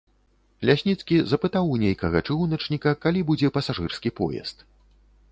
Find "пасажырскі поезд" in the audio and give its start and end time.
3.59-4.65